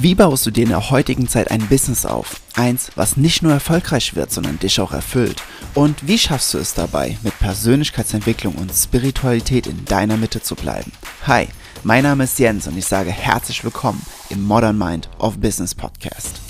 [0.00, 2.40] Wie baust du dir in der heutigen Zeit ein Business auf?
[2.54, 5.42] Eins, was nicht nur erfolgreich wird, sondern dich auch erfüllt.
[5.74, 10.92] Und wie schaffst du es dabei, mit Persönlichkeitsentwicklung und Spiritualität in deiner Mitte zu bleiben?
[11.26, 11.48] Hi,
[11.82, 14.00] mein Name ist Jens und ich sage herzlich willkommen
[14.30, 16.40] im Modern Mind of Business Podcast.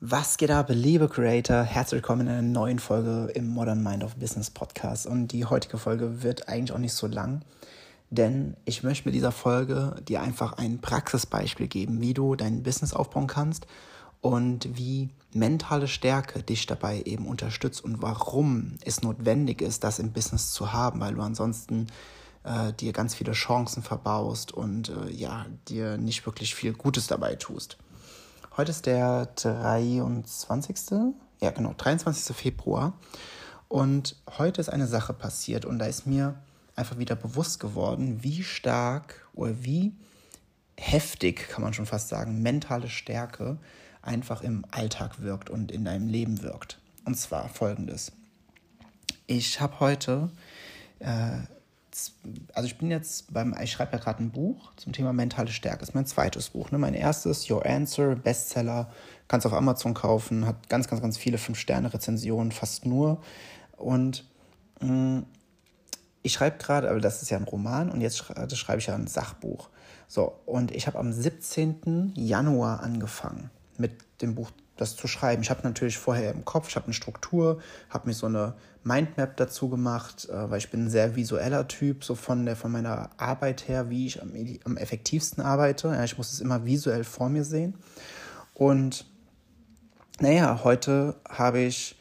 [0.00, 1.62] Was geht ab, liebe Creator?
[1.62, 5.06] Herzlich willkommen in einer neuen Folge im Modern Mind of Business Podcast.
[5.06, 7.40] Und die heutige Folge wird eigentlich auch nicht so lang
[8.10, 12.94] denn ich möchte mit dieser Folge dir einfach ein Praxisbeispiel geben, wie du dein Business
[12.94, 13.66] aufbauen kannst
[14.20, 20.12] und wie mentale Stärke dich dabei eben unterstützt und warum es notwendig ist, das im
[20.12, 21.88] Business zu haben, weil du ansonsten
[22.44, 27.34] äh, dir ganz viele Chancen verbaust und äh, ja, dir nicht wirklich viel Gutes dabei
[27.34, 27.76] tust.
[28.56, 30.76] Heute ist der 23.
[31.40, 32.34] Ja, genau, 23.
[32.34, 32.94] Februar.
[33.68, 36.36] Und heute ist eine Sache passiert und da ist mir
[36.76, 39.92] einfach wieder bewusst geworden, wie stark oder wie
[40.78, 43.58] heftig, kann man schon fast sagen, mentale Stärke
[44.02, 46.78] einfach im Alltag wirkt und in deinem Leben wirkt.
[47.04, 48.12] Und zwar folgendes.
[49.26, 50.30] Ich habe heute,
[51.00, 51.38] äh,
[52.52, 55.80] also ich bin jetzt beim, ich schreibe ja gerade ein Buch zum Thema mentale Stärke.
[55.80, 56.70] Das ist mein zweites Buch.
[56.70, 56.78] Ne?
[56.78, 58.90] Mein erstes, Your Answer, Bestseller,
[59.28, 63.22] kannst auf Amazon kaufen, hat ganz, ganz, ganz viele Fünf-Sterne-Rezensionen, fast nur.
[63.76, 64.24] Und
[64.80, 65.26] mh, mm,
[66.26, 69.06] ich schreibe gerade, aber das ist ja ein Roman und jetzt schreibe ich ja ein
[69.06, 69.70] Sachbuch.
[70.08, 72.12] So, und ich habe am 17.
[72.14, 75.42] Januar angefangen mit dem Buch das zu schreiben.
[75.42, 79.36] Ich habe natürlich vorher im Kopf, ich habe eine Struktur, habe mir so eine Mindmap
[79.36, 83.10] dazu gemacht, äh, weil ich bin ein sehr visueller Typ, so von der von meiner
[83.16, 84.32] Arbeit her, wie ich am,
[84.64, 85.88] am effektivsten arbeite.
[85.88, 87.74] Ja, ich muss es immer visuell vor mir sehen.
[88.52, 89.06] Und
[90.18, 91.95] naja, heute habe ich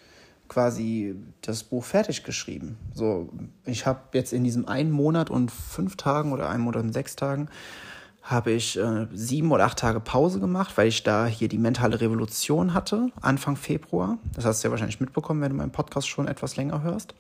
[0.48, 2.78] quasi das Buch fertig geschrieben.
[2.94, 3.30] So,
[3.66, 7.16] ich habe jetzt in diesem einen Monat und fünf Tagen oder einem Monat und sechs
[7.16, 7.50] Tagen
[8.26, 12.02] habe ich äh, sieben oder acht Tage Pause gemacht, weil ich da hier die mentale
[12.02, 14.18] Revolution hatte, Anfang Februar.
[14.34, 17.14] Das hast du ja wahrscheinlich mitbekommen, wenn du meinen Podcast schon etwas länger hörst.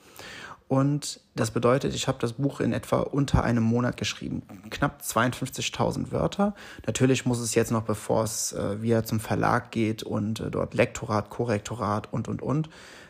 [0.67, 4.41] Und das bedeutet, ich habe das Buch in etwa unter einem Monat geschrieben.
[4.71, 6.55] Knapp 52.000 Wörter.
[6.87, 10.73] Natürlich muss es jetzt noch, bevor es äh, wieder zum Verlag geht und äh, dort
[10.73, 12.69] Lektorat, Korrektorat und, und, und,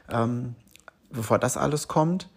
[0.10, 0.56] ähm,
[1.10, 2.30] bevor das alles kommt,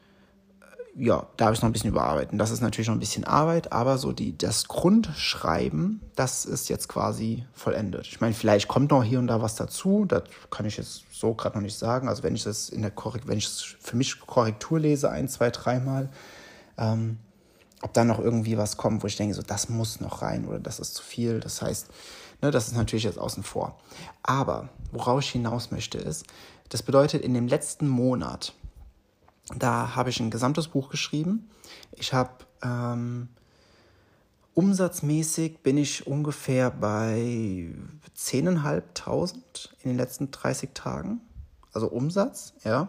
[0.61, 2.39] äh, ja, da habe ich noch ein bisschen überarbeiten.
[2.39, 6.89] Das ist natürlich noch ein bisschen Arbeit, aber so die, das Grundschreiben, das ist jetzt
[6.89, 8.07] quasi vollendet.
[8.07, 11.35] Ich meine, vielleicht kommt noch hier und da was dazu, das kann ich jetzt so
[11.35, 12.09] gerade noch nicht sagen.
[12.09, 15.29] Also wenn ich das in der Korrekt, wenn ich es für mich Korrektur lese, ein,
[15.29, 16.09] zwei, dreimal,
[16.77, 17.19] ähm,
[17.83, 20.59] ob da noch irgendwie was kommt, wo ich denke, so das muss noch rein oder
[20.59, 21.41] das ist zu viel.
[21.41, 21.89] Das heißt,
[22.43, 23.79] ne, das ist natürlich jetzt außen vor.
[24.23, 26.25] Aber worauf ich hinaus möchte, ist,
[26.69, 28.55] das bedeutet, in dem letzten Monat,
[29.57, 31.49] da habe ich ein gesamtes Buch geschrieben.
[31.93, 32.31] Ich habe
[32.63, 33.29] ähm,
[34.55, 37.73] umsatzmäßig bin ich ungefähr bei
[38.17, 41.21] 10.500 in den letzten 30 Tagen.
[41.73, 42.89] Also Umsatz, ja.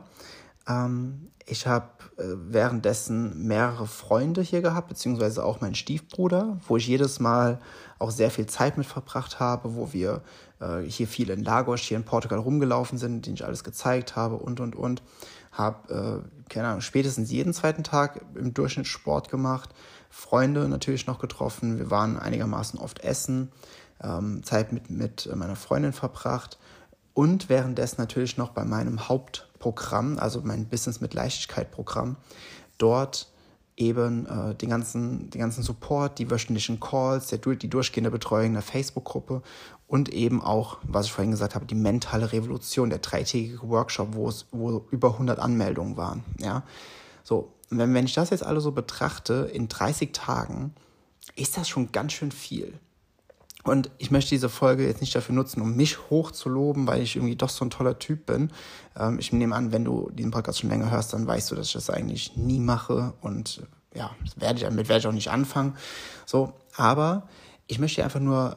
[0.67, 1.87] Ähm, ich habe
[2.17, 7.59] äh, währenddessen mehrere Freunde hier gehabt, beziehungsweise auch meinen Stiefbruder, wo ich jedes Mal
[7.97, 10.21] auch sehr viel Zeit mit verbracht habe, wo wir
[10.59, 14.35] äh, hier viel in Lagos, hier in Portugal rumgelaufen sind, den ich alles gezeigt habe
[14.35, 15.01] und und und.
[15.51, 19.71] Habe, äh, keine Ahnung, spätestens jeden zweiten Tag im Durchschnitt Sport gemacht,
[20.11, 21.79] Freunde natürlich noch getroffen.
[21.79, 23.51] Wir waren einigermaßen oft essen,
[24.03, 26.59] ähm, Zeit mit, mit meiner Freundin verbracht
[27.15, 29.09] und währenddessen natürlich noch bei meinem
[29.59, 32.15] Hauptprogramm, also mein Business mit Leichtigkeit Programm,
[32.77, 33.27] dort
[33.75, 38.61] eben äh, den, ganzen, den ganzen Support, die wöchentlichen Calls, der, die durchgehende Betreuung der
[38.61, 39.41] Facebook-Gruppe
[39.87, 44.27] und eben auch, was ich vorhin gesagt habe, die mentale Revolution, der dreitägige Workshop, wo
[44.27, 46.23] es wo über 100 Anmeldungen waren.
[46.39, 46.63] Ja?
[47.23, 50.73] So, wenn, wenn ich das jetzt alle so betrachte, in 30 Tagen,
[51.35, 52.73] ist das schon ganz schön viel.
[53.63, 57.35] Und ich möchte diese Folge jetzt nicht dafür nutzen, um mich hochzuloben, weil ich irgendwie
[57.35, 58.51] doch so ein toller Typ bin.
[58.97, 61.67] Ähm, ich nehme an, wenn du diesen Podcast schon länger hörst, dann weißt du, dass
[61.67, 65.75] ich das eigentlich nie mache und ja, werde ich, damit werde ich auch nicht anfangen.
[66.25, 67.27] So, aber
[67.67, 68.55] ich möchte einfach nur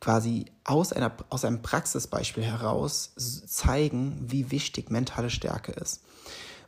[0.00, 3.14] quasi aus, einer, aus einem Praxisbeispiel heraus
[3.46, 6.02] zeigen, wie wichtig mentale Stärke ist.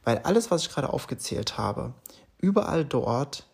[0.04, 1.92] Weil alles, was ich gerade aufgezählt habe,
[2.38, 3.46] überall dort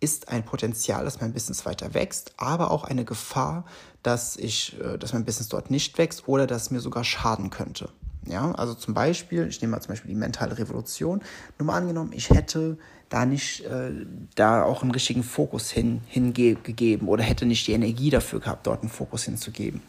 [0.00, 3.64] ist ein Potenzial, dass mein Business weiter wächst, aber auch eine Gefahr,
[4.02, 7.50] dass ich, äh, dass mein Business dort nicht wächst oder dass es mir sogar schaden
[7.50, 7.90] könnte.
[8.26, 11.22] Ja, also zum Beispiel, ich nehme mal zum Beispiel die mentale Revolution.
[11.58, 12.76] Nur mal angenommen, ich hätte
[13.08, 13.90] da nicht äh,
[14.34, 18.82] da auch einen richtigen Fokus hin, hingegeben oder hätte nicht die Energie dafür gehabt, dort
[18.82, 19.80] einen Fokus hinzugeben,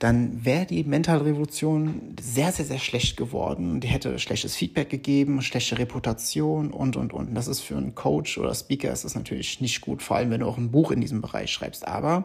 [0.00, 3.80] dann wäre die mentale Revolution sehr, sehr, sehr schlecht geworden.
[3.80, 7.34] Die hätte schlechtes Feedback gegeben, schlechte Reputation und, und, und.
[7.34, 10.40] Das ist für einen Coach oder Speaker ist das natürlich nicht gut, vor allem wenn
[10.40, 11.86] du auch ein Buch in diesem Bereich schreibst.
[11.86, 12.24] Aber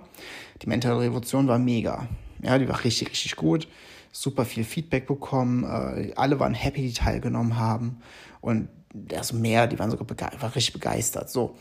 [0.62, 2.08] die mentale Revolution war mega.
[2.42, 3.68] Ja, die war richtig, richtig gut.
[4.12, 5.64] Super viel Feedback bekommen.
[5.64, 7.98] Äh, alle waren happy, die teilgenommen haben.
[8.42, 8.70] Und
[9.16, 10.08] also mehr, die waren sogar
[10.40, 11.30] war richtig begeistert.
[11.30, 11.56] So,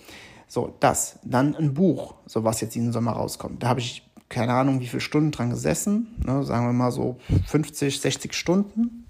[0.47, 1.19] so, das.
[1.23, 3.63] Dann ein Buch, so was jetzt diesen Sommer rauskommt.
[3.63, 6.15] Da habe ich keine Ahnung, wie viele Stunden dran gesessen.
[6.25, 7.17] Ne, sagen wir mal so
[7.47, 9.07] 50, 60 Stunden,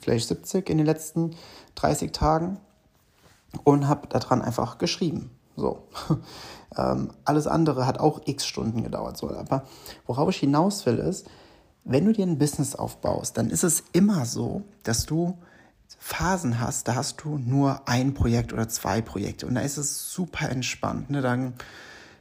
[0.00, 1.36] vielleicht 70 in den letzten
[1.76, 2.58] 30 Tagen.
[3.64, 5.30] Und habe daran einfach geschrieben.
[5.56, 5.82] So.
[6.76, 9.16] ähm, alles andere hat auch x Stunden gedauert.
[9.16, 9.28] So.
[9.30, 9.64] Aber
[10.06, 11.28] worauf ich hinaus will, ist,
[11.84, 15.36] wenn du dir ein Business aufbaust, dann ist es immer so, dass du
[15.98, 20.12] Phasen hast, da hast du nur ein Projekt oder zwei Projekte und da ist es
[20.12, 21.10] super entspannt.
[21.10, 21.20] Ne?
[21.20, 21.54] Dann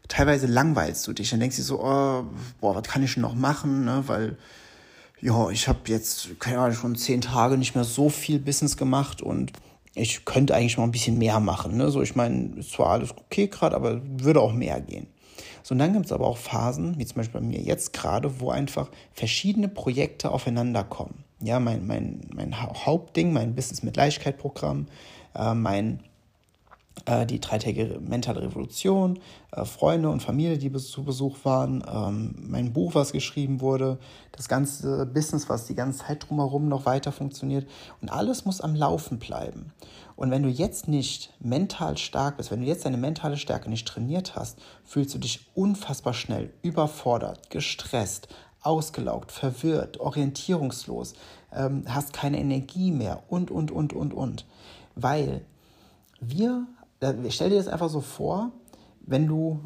[0.08, 2.26] teilweise langweilst du dich, dann denkst du so, oh,
[2.60, 4.04] boah, was kann ich noch machen, ne?
[4.08, 4.38] weil
[5.22, 9.22] ja, ich habe jetzt, keine Ahnung, schon zehn Tage nicht mehr so viel Business gemacht
[9.22, 9.52] und
[9.96, 11.78] ich könnte eigentlich mal ein bisschen mehr machen.
[11.78, 11.92] Ne?
[11.92, 15.08] So, ich meine, ist zwar alles okay gerade, aber würde auch mehr gehen.
[15.64, 18.40] So, und dann gibt es aber auch Phasen, wie zum Beispiel bei mir jetzt gerade,
[18.40, 21.24] wo einfach verschiedene Projekte aufeinander kommen.
[21.42, 24.88] Ja, mein, mein, mein Hauptding, mein Business mit Leichtigkeit-Programm,
[25.36, 26.04] äh, mein
[27.06, 29.20] äh, die dreitägige mentale Revolution,
[29.52, 34.00] äh, Freunde und Familie, die zu Besuch waren, ähm, mein Buch, was geschrieben wurde,
[34.32, 37.68] das ganze Business, was die ganze Zeit drumherum noch weiter funktioniert.
[38.02, 39.72] Und alles muss am Laufen bleiben.
[40.16, 43.88] Und wenn du jetzt nicht mental stark bist, wenn du jetzt deine mentale Stärke nicht
[43.88, 48.28] trainiert hast, fühlst du dich unfassbar schnell überfordert, gestresst,
[48.62, 51.14] ausgelaugt, verwirrt, orientierungslos,
[51.54, 54.46] ähm, hast keine Energie mehr und, und, und, und, und.
[54.96, 55.46] Weil
[56.20, 56.68] wir
[57.30, 58.52] stell dir das einfach so vor,
[59.02, 59.60] wenn du,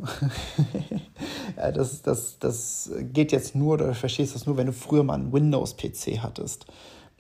[1.56, 5.16] das, das, das geht jetzt nur, oder du verstehst das nur, wenn du früher mal
[5.16, 6.66] einen Windows-PC hattest.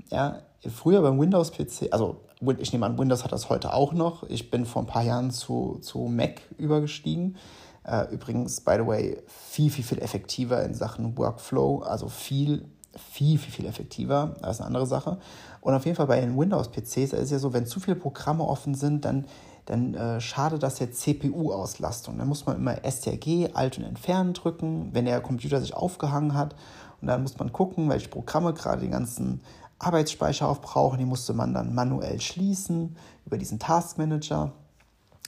[0.09, 2.21] Ja, früher beim Windows-PC, also
[2.59, 4.23] ich nehme an, Windows hat das heute auch noch.
[4.29, 7.37] Ich bin vor ein paar Jahren zu, zu Mac übergestiegen.
[7.85, 12.65] Äh, übrigens, by the way, viel, viel, viel effektiver in Sachen Workflow, also viel,
[13.11, 14.35] viel, viel, viel effektiver.
[14.41, 15.17] Das ist eine andere Sache.
[15.61, 18.43] Und auf jeden Fall bei den Windows-PCs ist es ja so, wenn zu viele Programme
[18.43, 19.25] offen sind, dann
[19.65, 22.17] dann äh, schadet das der CPU-Auslastung.
[22.17, 26.55] Dann muss man immer STRG, Alt und Entfernen drücken, wenn der Computer sich aufgehangen hat.
[27.01, 29.41] Und dann muss man gucken, welche Programme gerade den ganzen
[29.79, 30.99] Arbeitsspeicher aufbrauchen.
[30.99, 32.95] Die musste man dann manuell schließen
[33.25, 34.51] über diesen Task Manager.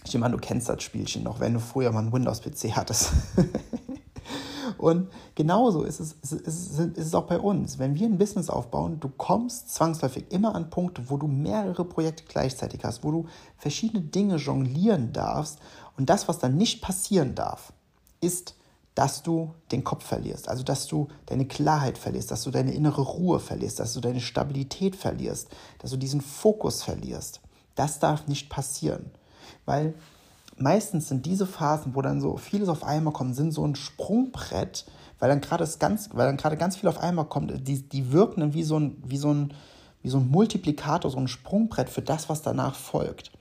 [0.05, 3.11] Ich nehme an, du kennst das Spielchen noch, wenn du früher mal einen Windows-PC hattest.
[4.77, 7.79] Und genauso ist es, ist, es, ist es auch bei uns.
[7.79, 12.23] Wenn wir ein Business aufbauen, du kommst zwangsläufig immer an Punkte, wo du mehrere Projekte
[12.27, 13.25] gleichzeitig hast, wo du
[13.57, 15.59] verschiedene Dinge jonglieren darfst.
[15.97, 17.73] Und das, was dann nicht passieren darf,
[18.21, 18.55] ist,
[18.95, 23.01] dass du den Kopf verlierst, also dass du deine Klarheit verlierst, dass du deine innere
[23.01, 25.49] Ruhe verlierst, dass du deine Stabilität verlierst,
[25.79, 27.41] dass du diesen Fokus verlierst.
[27.75, 29.11] Das darf nicht passieren,
[29.65, 29.94] weil
[30.57, 34.86] meistens sind diese Phasen, wo dann so vieles auf einmal kommt, sind so ein Sprungbrett,
[35.19, 38.42] weil dann gerade ganz, weil dann gerade ganz viel auf einmal kommt, die, die wirken
[38.42, 39.53] dann wie so ein, wie so ein,
[40.01, 43.31] wie so ein Multiplikator, so ein Sprungbrett für das, was danach folgt.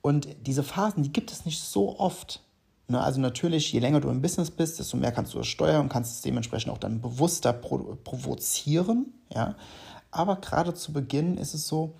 [0.00, 2.42] Und diese Phasen, die gibt es nicht so oft.
[2.88, 3.00] Ne?
[3.00, 5.88] Also natürlich, je länger du im Business bist, desto mehr kannst du das steuern und
[5.88, 9.14] kannst es dementsprechend auch dann bewusster provozieren.
[9.34, 9.54] Ja?
[10.10, 11.94] Aber gerade zu Beginn ist es so,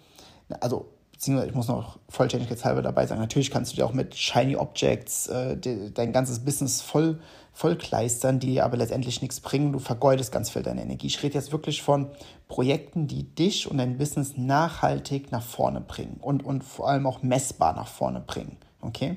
[0.60, 0.86] also
[1.24, 5.28] beziehungsweise ich muss noch vollständigkeitshalber dabei sagen, natürlich kannst du dir auch mit Shiny Objects
[5.28, 7.18] äh, de, dein ganzes Business voll,
[7.54, 9.72] voll kleistern, die aber letztendlich nichts bringen.
[9.72, 11.06] Du vergeudest ganz viel deine Energie.
[11.06, 12.08] Ich rede jetzt wirklich von
[12.46, 17.22] Projekten, die dich und dein Business nachhaltig nach vorne bringen und, und vor allem auch
[17.22, 18.58] messbar nach vorne bringen.
[18.82, 19.16] Okay?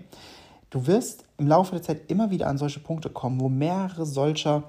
[0.70, 4.64] Du wirst im Laufe der Zeit immer wieder an solche Punkte kommen, wo mehrere solcher,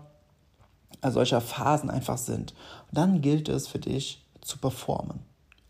[1.03, 2.53] äh, solcher Phasen einfach sind.
[2.91, 5.21] Und dann gilt es für dich zu performen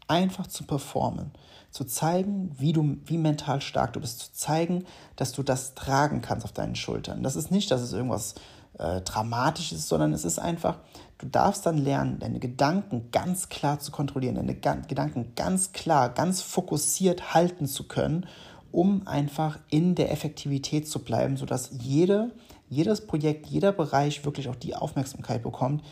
[0.08, 1.30] einfach zu performen,
[1.70, 4.84] zu zeigen, wie du, wie mental stark du bist, zu zeigen,
[5.16, 7.22] dass du das tragen kannst auf deinen Schultern.
[7.22, 8.34] Das ist nicht, dass es irgendwas
[8.78, 10.78] äh, Dramatisches ist, sondern es ist einfach,
[11.18, 16.40] du darfst dann lernen, deine Gedanken ganz klar zu kontrollieren, deine Gedanken ganz klar, ganz
[16.40, 18.26] fokussiert halten zu können,
[18.70, 22.32] um einfach in der Effektivität zu bleiben, sodass jede,
[22.68, 25.82] jedes Projekt, jeder Bereich wirklich auch die Aufmerksamkeit bekommt,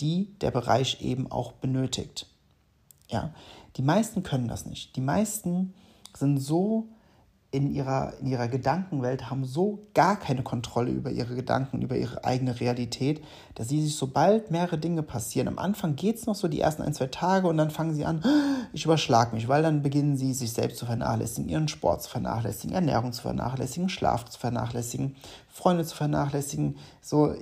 [0.00, 2.26] die der Bereich eben auch benötigt.
[3.08, 3.32] Ja,
[3.76, 4.96] die meisten können das nicht.
[4.96, 5.74] Die meisten
[6.14, 6.88] sind so
[7.52, 12.24] in ihrer, in ihrer Gedankenwelt haben so gar keine Kontrolle über ihre Gedanken, über ihre
[12.24, 13.22] eigene Realität,
[13.54, 16.82] dass sie sich, sobald mehrere Dinge passieren, am Anfang geht es noch so die ersten
[16.82, 18.22] ein, zwei Tage und dann fangen sie an,
[18.72, 22.74] ich überschlag mich, weil dann beginnen sie, sich selbst zu vernachlässigen, ihren Sport zu vernachlässigen,
[22.74, 25.16] Ernährung zu vernachlässigen, Schlaf zu vernachlässigen,
[25.56, 27.34] Freunde zu vernachlässigen, so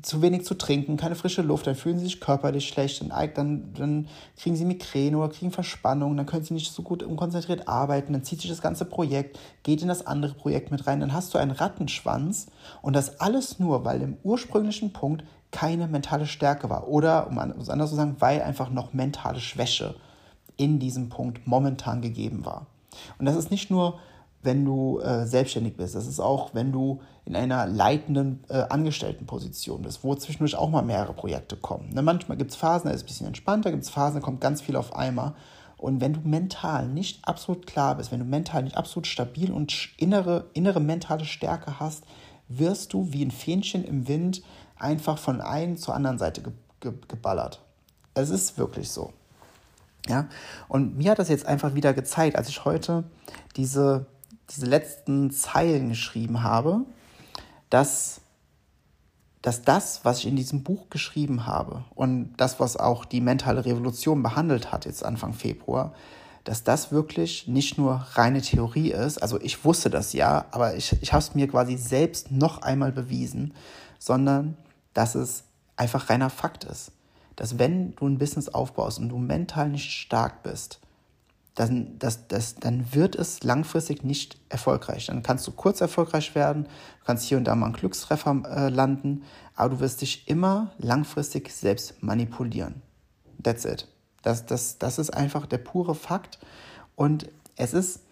[0.00, 3.04] zu wenig zu trinken, keine frische Luft, dann fühlen sie sich körperlich schlecht,
[3.36, 7.16] dann, dann, kriegen sie Migräne oder kriegen Verspannung, dann können sie nicht so gut und
[7.16, 11.00] konzentriert arbeiten, dann zieht sich das ganze Projekt, geht in das andere Projekt mit rein,
[11.00, 12.46] dann hast du einen Rattenschwanz
[12.80, 17.68] und das alles nur, weil im ursprünglichen Punkt keine mentale Stärke war oder, um es
[17.68, 19.94] anders zu sagen, weil einfach noch mentale Schwäche
[20.56, 22.66] in diesem Punkt momentan gegeben war.
[23.18, 23.98] Und das ist nicht nur
[24.46, 25.94] wenn du äh, selbstständig bist.
[25.94, 30.82] Das ist auch, wenn du in einer leitenden äh, Angestelltenposition bist, wo zwischendurch auch mal
[30.82, 31.90] mehrere Projekte kommen.
[31.92, 34.24] Ne, manchmal gibt es Phasen, da ist es ein bisschen entspannter, gibt es Phasen, da
[34.24, 35.34] kommt ganz viel auf einmal.
[35.76, 39.90] Und wenn du mental nicht absolut klar bist, wenn du mental nicht absolut stabil und
[39.98, 42.04] innere, innere mentale Stärke hast,
[42.48, 44.42] wirst du wie ein Fähnchen im Wind
[44.78, 47.60] einfach von einer zur anderen Seite ge ge geballert.
[48.14, 49.12] Es ist wirklich so.
[50.08, 50.28] Ja?
[50.68, 53.04] Und mir hat das jetzt einfach wieder gezeigt, als ich heute
[53.56, 54.06] diese
[54.50, 56.84] diese letzten Zeilen geschrieben habe,
[57.70, 58.20] dass,
[59.42, 63.64] dass das, was ich in diesem Buch geschrieben habe und das, was auch die mentale
[63.64, 65.94] Revolution behandelt hat, jetzt Anfang Februar,
[66.44, 70.96] dass das wirklich nicht nur reine Theorie ist, also ich wusste das ja, aber ich,
[71.02, 73.52] ich habe es mir quasi selbst noch einmal bewiesen,
[73.98, 74.56] sondern
[74.94, 75.42] dass es
[75.74, 76.92] einfach reiner Fakt ist.
[77.34, 80.80] Dass wenn du ein Business aufbaust und du mental nicht stark bist,
[81.56, 85.06] dann, das, das, dann wird es langfristig nicht erfolgreich.
[85.06, 86.68] Dann kannst du kurz erfolgreich werden,
[87.04, 91.50] kannst hier und da mal einen Glückstreffer äh, landen, aber du wirst dich immer langfristig
[91.50, 92.82] selbst manipulieren.
[93.42, 93.88] That's it.
[94.22, 96.38] Das, das, das ist einfach der pure Fakt.
[96.94, 98.02] Und es ist,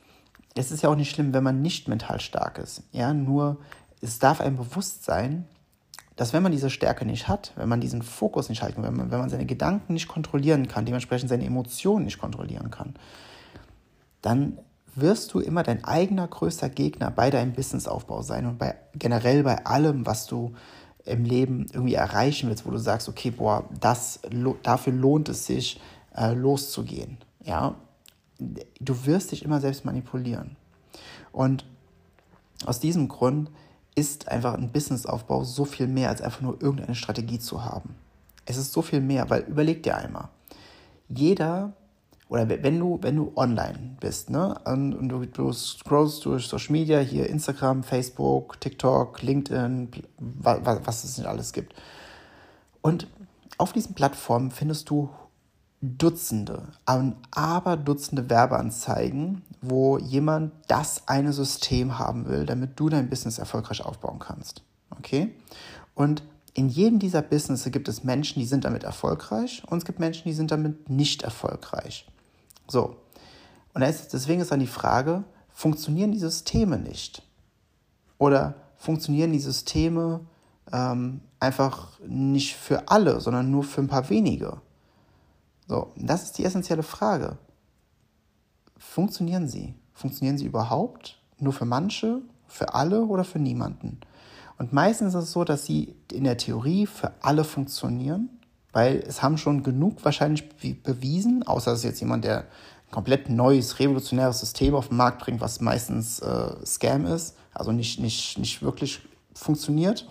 [0.55, 2.83] es ist ja auch nicht schlimm, wenn man nicht mental stark ist.
[2.93, 3.59] Ja, nur
[4.01, 5.47] es darf einem bewusst sein,
[6.17, 8.97] dass wenn man diese Stärke nicht hat, wenn man diesen Fokus nicht halten kann, wenn
[8.97, 12.95] man, wenn man seine Gedanken nicht kontrollieren kann, dementsprechend seine Emotionen nicht kontrollieren kann,
[14.25, 14.59] dann
[14.95, 19.67] wirst du immer dein eigener größter Gegner bei deinem Businessaufbau sein und bei generell bei
[19.67, 20.55] allem, was du
[21.05, 24.21] im Leben irgendwie erreichen willst, wo du sagst, okay, boah, das,
[24.63, 25.79] dafür lohnt es sich,
[26.17, 27.19] äh, loszugehen.
[27.43, 27.75] Ja,
[28.39, 30.57] du wirst dich immer selbst manipulieren.
[31.31, 31.67] Und
[32.65, 33.51] aus diesem Grund
[33.95, 37.95] ist einfach ein Businessaufbau so viel mehr als einfach nur irgendeine Strategie zu haben.
[38.47, 40.29] Es ist so viel mehr, weil überleg dir einmal,
[41.11, 41.75] jeder
[42.35, 46.99] oder wenn du, wenn du online bist, ne, und, du, du scrollst durch Social Media,
[46.99, 49.89] hier Instagram, Facebook, TikTok, LinkedIn,
[50.19, 51.77] was, was es nicht alles gibt.
[52.83, 53.07] Und
[53.57, 55.11] auf diesen Plattformen findest du
[55.81, 56.65] Dutzende,
[57.31, 63.85] aber Dutzende Werbeanzeigen, wo jemand das eine System haben will, damit du dein Business erfolgreich
[63.85, 64.65] aufbauen kannst.
[64.99, 65.37] Okay?
[65.95, 70.01] Und in jedem dieser Businesses gibt es Menschen, die sind damit erfolgreich und es gibt
[70.01, 72.07] Menschen, die sind damit nicht erfolgreich.
[72.69, 72.97] So.
[73.75, 77.23] Und deswegen ist dann die Frage, funktionieren die Systeme nicht?
[78.19, 80.21] Oder funktionieren die Systeme
[80.73, 84.61] ähm, einfach nicht für alle, sondern nur für ein paar wenige?
[85.67, 87.39] So, das ist die essentielle Frage.
[88.77, 89.75] Funktionieren sie?
[89.95, 91.19] Funktionieren sie überhaupt?
[91.39, 94.01] Nur für manche, für alle oder für niemanden?
[94.59, 98.34] Und meistens ist es so, dass sie in der Theorie für alle funktionieren,
[98.75, 100.49] weil es haben schon genug wahrscheinlich
[100.83, 105.41] bewiesen, außer ist jetzt jemand, der ein komplett neues, revolutionäres System auf den Markt bringt,
[105.41, 109.01] was meistens äh, Scam ist, also nicht, nicht, nicht wirklich
[109.33, 110.07] funktioniert.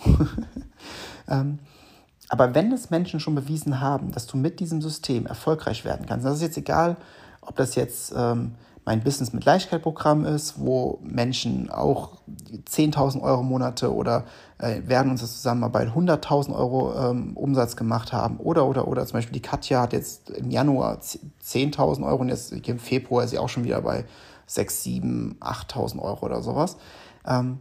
[1.27, 1.60] ähm,
[2.29, 6.25] aber wenn es Menschen schon bewiesen haben, dass du mit diesem System erfolgreich werden kannst,
[6.25, 6.98] das ist jetzt egal,
[7.41, 12.17] ob das jetzt ähm, mein Business mit Leichtigkeit-Programm ist, wo Menschen auch
[12.69, 14.25] 10.000 Euro Monate oder
[14.57, 18.37] äh, während unserer Zusammenarbeit 100.000 Euro ähm, Umsatz gemacht haben.
[18.37, 22.51] Oder, oder, oder zum Beispiel die Katja hat jetzt im Januar 10.000 Euro und jetzt
[22.51, 24.05] im Februar ist sie auch schon wieder bei
[24.47, 26.77] 6, 7, 8.000 Euro oder sowas.
[27.25, 27.59] Ähm,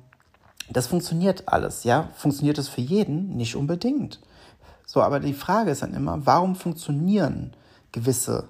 [0.71, 2.09] das funktioniert alles, ja.
[2.15, 3.37] Funktioniert es für jeden?
[3.37, 4.21] Nicht unbedingt.
[4.87, 7.53] So, aber die Frage ist dann immer, warum funktionieren
[7.93, 8.49] gewisse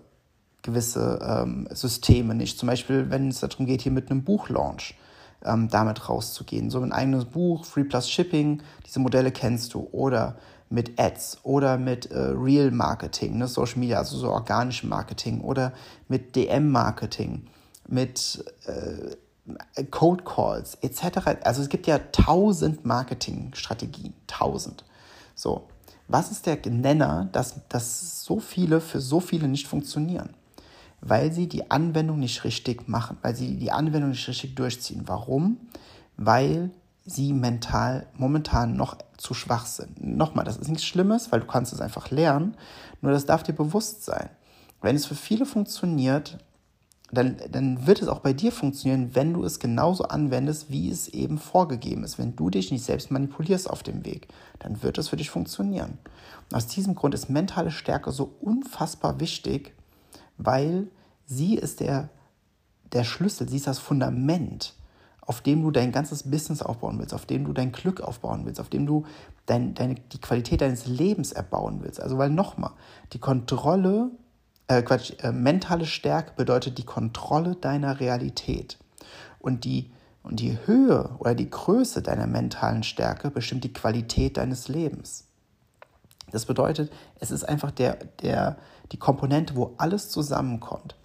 [0.63, 2.59] gewisse ähm, Systeme nicht.
[2.59, 4.97] Zum Beispiel, wenn es darum geht, hier mit einem Buchlaunch
[5.45, 6.71] ähm, damit rauszugehen.
[6.71, 9.89] So ein eigenes Buch, Free Plus Shipping, diese Modelle kennst du.
[9.93, 10.37] Oder
[10.73, 15.73] mit Ads oder mit äh, Real Marketing, ne, Social Media, also so organischem Marketing oder
[16.09, 17.47] mit DM Marketing,
[17.87, 21.43] mit äh, Code Calls etc.
[21.43, 24.85] Also es gibt ja tausend Marketingstrategien, tausend.
[25.35, 25.69] So,
[26.09, 30.31] was ist der Nenner, dass, dass so viele für so viele nicht funktionieren?
[31.03, 35.03] Weil sie die Anwendung nicht richtig machen, weil sie die Anwendung nicht richtig durchziehen.
[35.07, 35.59] Warum?
[36.17, 36.71] Weil
[37.05, 40.03] sie mental momentan noch zu schwach sind.
[40.03, 42.57] Nochmal, das ist nichts Schlimmes, weil du kannst es einfach lernen,
[43.01, 44.31] nur das darf dir bewusst sein.
[44.81, 46.39] Wenn es für viele funktioniert,
[47.11, 51.09] dann, dann wird es auch bei dir funktionieren, wenn du es genauso anwendest, wie es
[51.09, 52.19] eben vorgegeben ist.
[52.19, 54.29] Wenn du dich nicht selbst manipulierst auf dem Weg,
[54.61, 55.99] dann wird es für dich funktionieren.
[56.49, 59.75] Und aus diesem Grund ist mentale Stärke so unfassbar wichtig,
[60.37, 60.89] weil
[61.27, 62.11] sie ist der,
[62.93, 64.75] der Schlüssel, sie ist das Fundament
[65.25, 68.61] auf dem du dein ganzes Business aufbauen willst, auf dem du dein Glück aufbauen willst,
[68.61, 69.07] auf dem du
[69.47, 72.01] dein, deine, die Qualität deines Lebens erbauen willst.
[72.01, 72.73] Also weil nochmal,
[73.13, 74.11] die Kontrolle,
[74.67, 78.79] äh, Quatsch, äh, mentale Stärke bedeutet die Kontrolle deiner Realität.
[79.39, 79.91] Und die,
[80.25, 85.29] und die Höhe oder die Größe deiner mentalen Stärke bestimmt die Qualität deines Lebens.
[86.33, 88.57] Das bedeutet, es ist einfach der, der,
[88.93, 90.97] die Komponente, wo alles zusammenkommt.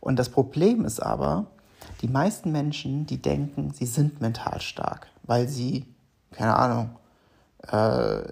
[0.00, 1.46] Und das Problem ist aber,
[2.00, 5.86] die meisten Menschen, die denken, sie sind mental stark, weil sie,
[6.32, 6.90] keine Ahnung,
[7.70, 7.76] äh,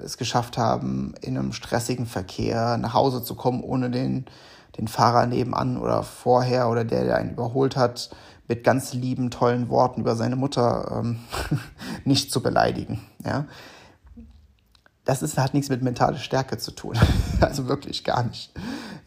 [0.05, 4.27] es geschafft haben, in einem stressigen Verkehr nach Hause zu kommen, ohne den,
[4.79, 8.11] den Fahrer nebenan oder vorher oder der, der einen überholt hat,
[8.49, 11.21] mit ganz lieben, tollen Worten über seine Mutter ähm,
[12.05, 13.01] nicht zu beleidigen.
[13.25, 13.45] Ja?
[15.05, 16.99] Das ist, hat nichts mit mentaler Stärke zu tun.
[17.41, 18.53] also wirklich gar nicht.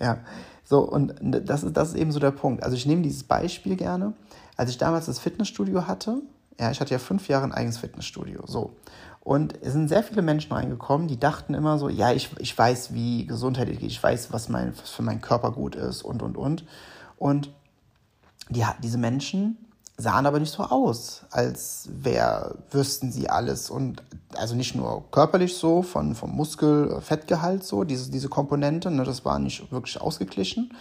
[0.04, 0.18] Ja.
[0.66, 2.64] So, und das ist, das ist eben so der Punkt.
[2.64, 4.14] Also ich nehme dieses Beispiel gerne.
[4.58, 6.22] Als ich damals das Fitnessstudio hatte,
[6.60, 8.76] ja, ich hatte ja fünf Jahre ein eigenes Fitnessstudio, so.
[9.22, 12.94] Und es sind sehr viele Menschen reingekommen, die dachten immer so, ja, ich, ich weiß,
[12.94, 16.38] wie Gesundheit geht, ich weiß, was, mein, was für meinen Körper gut ist und, und,
[16.38, 16.66] und.
[17.18, 17.50] Und
[18.50, 19.58] die, diese Menschen
[19.98, 23.70] sahen aber nicht so aus, als wär, wüssten sie alles.
[23.70, 24.02] Und
[24.36, 29.40] also nicht nur körperlich so, von, vom Muskel-Fettgehalt so, diese, diese Komponente, ne, das war
[29.40, 30.74] nicht wirklich ausgeglichen,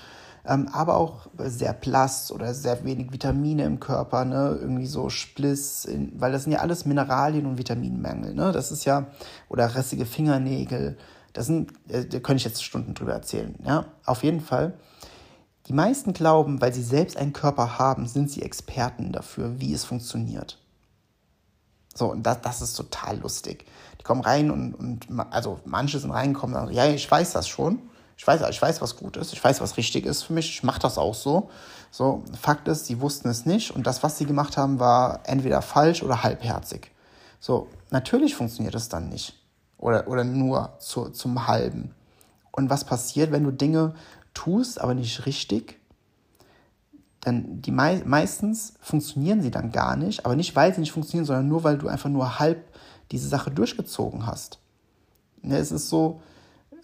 [0.47, 4.59] ähm, aber auch sehr blass oder sehr wenig Vitamine im Körper, ne?
[4.61, 8.35] irgendwie so Spliss, in, weil das sind ja alles Mineralien und Vitaminmängel.
[8.35, 8.51] Ne?
[8.51, 9.07] Das ist ja,
[9.49, 10.97] oder rissige Fingernägel,
[11.33, 13.55] das sind, äh, da könnte ich jetzt Stunden drüber erzählen.
[13.65, 13.85] Ja?
[14.05, 14.75] Auf jeden Fall.
[15.69, 19.85] Die meisten glauben, weil sie selbst einen Körper haben, sind sie Experten dafür, wie es
[19.85, 20.59] funktioniert.
[21.95, 23.67] So, und das, das ist total lustig.
[24.01, 27.49] Die kommen rein und, und also manche sind reingekommen und sagen, ja, ich weiß das
[27.49, 27.79] schon.
[28.17, 30.63] Ich weiß, ich weiß, was gut ist, ich weiß, was richtig ist für mich, ich
[30.63, 31.51] mache das auch so.
[31.91, 35.61] So, Fakt ist, sie wussten es nicht und das, was sie gemacht haben, war entweder
[35.61, 36.93] falsch oder halbherzig.
[37.41, 39.35] So, natürlich funktioniert es dann nicht.
[39.77, 41.95] Oder, oder nur zu, zum Halben.
[42.53, 43.95] Und was passiert, wenn du Dinge
[44.35, 45.79] tust, aber nicht richtig?
[47.21, 51.25] Dann die mei meistens funktionieren sie dann gar nicht, aber nicht, weil sie nicht funktionieren,
[51.25, 52.65] sondern nur, weil du einfach nur halb
[53.13, 54.59] diese Sache durchgezogen hast.
[55.43, 56.21] Ja, es ist so,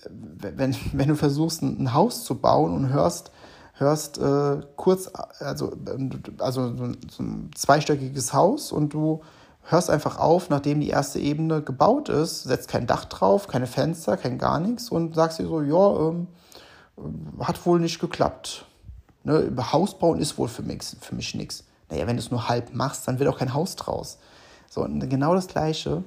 [0.09, 3.33] wenn, wenn du versuchst, ein Haus zu bauen und hörst,
[3.75, 5.73] hörst äh, kurz, also,
[6.39, 6.77] also
[7.11, 9.23] so ein zweistöckiges Haus und du
[9.63, 14.17] hörst einfach auf, nachdem die erste Ebene gebaut ist, setzt kein Dach drauf, keine Fenster,
[14.17, 16.27] kein gar nichts und sagst dir so, ja, ähm,
[17.41, 18.67] hat wohl nicht geklappt.
[19.25, 21.65] Ne, Haus bauen ist wohl für mich, für mich nichts.
[21.91, 24.19] Naja, wenn du es nur halb machst, dann wird auch kein Haus draus.
[24.69, 26.05] So, und genau das Gleiche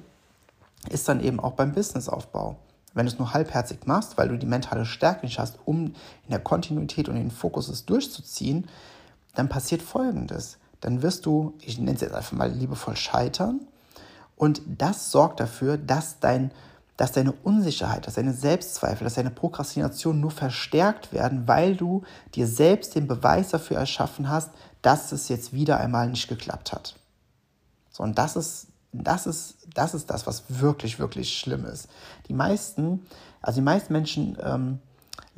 [0.88, 2.56] ist dann eben auch beim Businessaufbau.
[2.94, 6.30] Wenn du es nur halbherzig machst, weil du die mentale Stärke nicht hast, um in
[6.30, 8.68] der Kontinuität und den Fokus es durchzuziehen,
[9.34, 10.58] dann passiert Folgendes.
[10.80, 13.60] Dann wirst du, ich nenne es jetzt einfach mal liebevoll scheitern.
[14.36, 16.50] Und das sorgt dafür, dass, dein,
[17.02, 22.04] dass deine Unsicherheit, dass deine Selbstzweifel, dass deine Prokrastination nur verstärkt werden, weil du
[22.36, 24.50] dir selbst den Beweis dafür erschaffen hast,
[24.82, 26.94] dass es jetzt wieder einmal nicht geklappt hat.
[27.90, 31.88] So, und das ist das ist, das ist das, was wirklich, wirklich schlimm ist.
[32.28, 33.04] Die meisten,
[33.40, 34.78] also die meisten Menschen, ähm,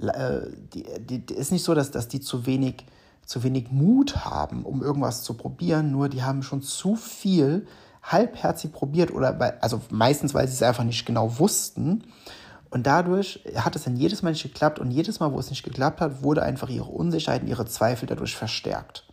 [0.06, 0.42] äh,
[0.74, 2.84] die, die, die, ist nicht so, dass, dass die zu wenig,
[3.24, 7.66] zu wenig Mut haben, um irgendwas zu probieren, nur die haben schon zu viel
[8.04, 12.04] halbherzig probiert oder bei, also meistens, weil sie es einfach nicht genau wussten.
[12.70, 15.62] Und dadurch hat es dann jedes Mal nicht geklappt und jedes Mal, wo es nicht
[15.62, 19.06] geklappt hat, wurde einfach ihre Unsicherheit und ihre Zweifel dadurch verstärkt.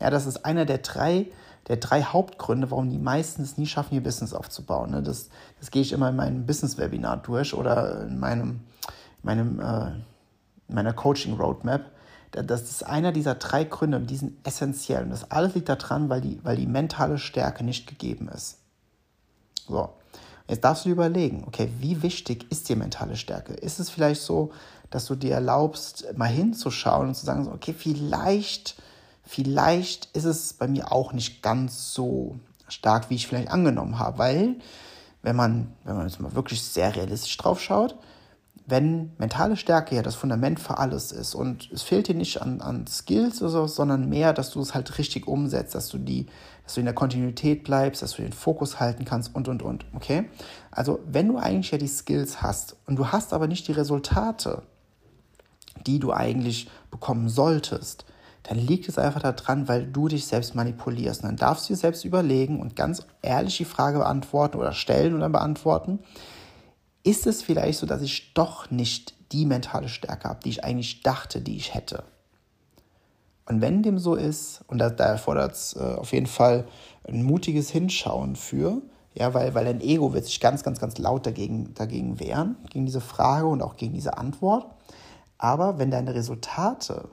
[0.00, 1.26] Ja, das ist einer der drei
[1.68, 4.90] der drei Hauptgründe, warum die meisten es nie schaffen, ihr Business aufzubauen.
[4.90, 5.02] Ne?
[5.02, 5.28] Das,
[5.60, 8.60] das gehe ich immer in meinem Business-Webinar durch oder in meinem,
[9.22, 9.92] meinem, äh,
[10.68, 11.82] meiner Coaching-Roadmap.
[12.32, 15.04] Das ist einer dieser drei Gründe und die sind essentiell.
[15.04, 18.56] Und das alles liegt daran, weil die, weil die mentale Stärke nicht gegeben ist.
[19.68, 19.90] So,
[20.48, 23.52] jetzt darfst du dir überlegen, okay, wie wichtig ist die mentale Stärke?
[23.52, 24.50] Ist es vielleicht so,
[24.90, 28.76] dass du dir erlaubst, mal hinzuschauen und zu sagen, okay, vielleicht
[29.22, 32.36] vielleicht ist es bei mir auch nicht ganz so
[32.68, 34.56] stark, wie ich vielleicht angenommen habe, weil
[35.22, 37.96] wenn man, wenn man jetzt mal wirklich sehr realistisch drauf schaut,
[38.66, 42.60] wenn mentale Stärke ja das Fundament für alles ist und es fehlt dir nicht an,
[42.60, 46.26] an Skills oder so, sondern mehr, dass du es halt richtig umsetzt, dass du die,
[46.64, 49.84] dass du in der Kontinuität bleibst, dass du den Fokus halten kannst und und und.
[49.94, 50.28] Okay?
[50.70, 54.62] Also wenn du eigentlich ja die Skills hast und du hast aber nicht die Resultate,
[55.86, 58.04] die du eigentlich bekommen solltest,
[58.44, 61.22] dann liegt es einfach daran, weil du dich selbst manipulierst.
[61.22, 65.14] Und dann darfst du dir selbst überlegen und ganz ehrlich die Frage beantworten oder stellen
[65.14, 66.00] oder beantworten,
[67.02, 71.02] ist es vielleicht so, dass ich doch nicht die mentale Stärke habe, die ich eigentlich
[71.02, 72.04] dachte, die ich hätte.
[73.46, 76.66] Und wenn dem so ist, und da, da erfordert es äh, auf jeden Fall
[77.08, 78.82] ein mutiges Hinschauen für,
[79.14, 82.86] ja, weil, weil dein Ego wird sich ganz, ganz, ganz laut dagegen, dagegen wehren, gegen
[82.86, 84.66] diese Frage und auch gegen diese Antwort.
[85.38, 87.08] Aber wenn deine Resultate,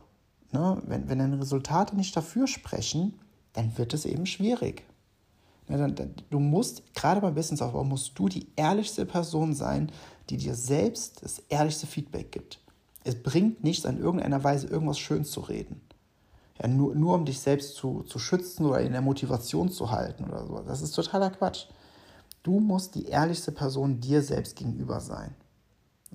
[0.51, 3.19] ne, wenn, wenn deine Resultate nicht dafür sprechen,
[3.53, 4.83] dann wird es eben schwierig.
[6.29, 9.91] Du musst, gerade beim Businessaufbau, musst du die ehrlichste Person sein,
[10.29, 12.59] die dir selbst das ehrlichste Feedback gibt.
[13.03, 15.81] Es bringt nichts, an irgendeiner Weise irgendwas schön zu reden.
[16.59, 20.25] Ja, nur, nur um dich selbst zu, zu schützen oder in der Motivation zu halten
[20.25, 20.59] oder so.
[20.67, 21.67] Das ist totaler Quatsch.
[22.43, 25.35] Du musst die ehrlichste Person dir selbst gegenüber sein.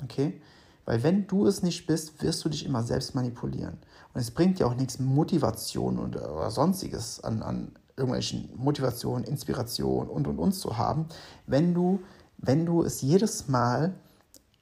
[0.02, 0.40] Okay?
[0.84, 3.78] Weil wenn du es nicht bist, wirst du dich immer selbst manipulieren.
[4.12, 10.08] Und es bringt dir auch nichts Motivation oder, oder sonstiges an, an irgendwelchen Motivationen, Inspiration
[10.08, 11.06] und und und zu haben,
[11.46, 12.00] wenn du,
[12.38, 13.94] wenn du es jedes Mal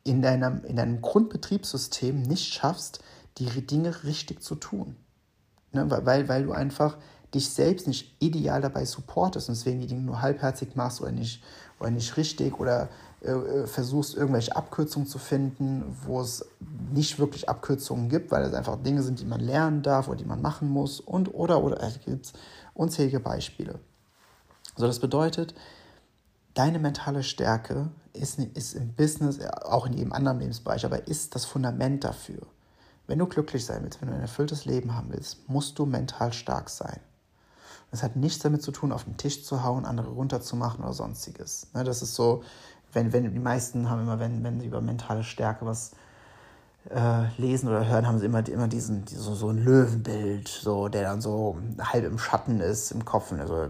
[0.05, 3.01] in deinem, in deinem Grundbetriebssystem nicht schaffst,
[3.39, 4.97] die Dinge richtig zu tun.
[5.73, 5.91] Ne?
[6.05, 6.99] Weil, weil du einfach
[7.35, 11.43] dich selbst nicht ideal dabei supportest und deswegen die Dinge nur halbherzig machst oder nicht,
[11.81, 12.91] oder nicht richtig oder
[13.23, 16.45] äh, äh, versuchst, irgendwelche Abkürzungen zu finden, wo es
[16.93, 20.25] nicht wirklich Abkürzungen gibt, weil es einfach Dinge sind, die man lernen darf oder die
[20.25, 22.33] man machen muss und oder oder es gibt
[22.75, 23.79] unzählige Beispiele.
[24.77, 25.55] So, das bedeutet,
[26.55, 31.45] deine mentale Stärke ist, ist im Business, auch in jedem anderen Lebensbereich, aber ist das
[31.45, 32.47] Fundament dafür.
[33.07, 36.33] Wenn du glücklich sein willst, wenn du ein erfülltes Leben haben willst, musst du mental
[36.33, 37.01] stark sein.
[37.91, 41.67] Das hat nichts damit zu tun, auf den Tisch zu hauen, andere runterzumachen oder sonstiges.
[41.75, 42.43] Ne, das ist so,
[42.93, 45.93] wenn, wenn die meisten haben immer, wenn, wenn sie über mentale Stärke was
[46.91, 51.03] äh, lesen oder hören, haben sie immer, immer diesen, so, so ein Löwenbild, so, der
[51.03, 53.33] dann so halb im Schatten ist, im Kopf.
[53.33, 53.67] Also,